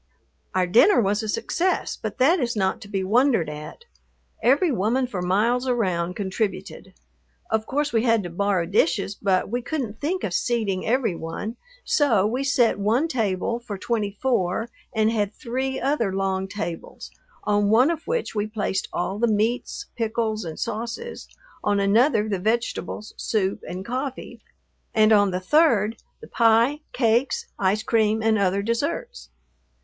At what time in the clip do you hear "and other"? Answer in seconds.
28.23-28.63